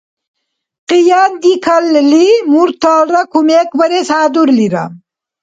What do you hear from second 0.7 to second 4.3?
Къияндикалли, мурталра кумекбарес